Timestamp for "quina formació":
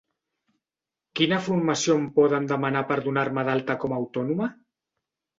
1.17-1.97